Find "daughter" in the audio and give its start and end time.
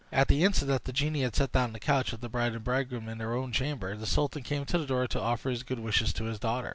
6.39-6.69